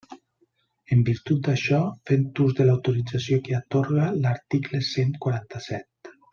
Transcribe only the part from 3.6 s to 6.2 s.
atorga l'article cent quaranta-set.